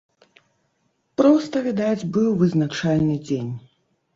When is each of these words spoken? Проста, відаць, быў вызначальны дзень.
Проста, 1.21 1.55
відаць, 1.67 2.07
быў 2.17 2.27
вызначальны 2.41 3.21
дзень. 3.29 3.53